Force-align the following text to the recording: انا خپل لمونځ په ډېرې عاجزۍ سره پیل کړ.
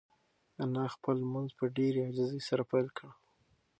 انا 0.63 0.85
خپل 0.95 1.15
لمونځ 1.23 1.49
په 1.59 1.65
ډېرې 1.77 1.99
عاجزۍ 2.07 2.41
سره 2.49 2.63
پیل 2.71 2.87
کړ. 2.97 3.07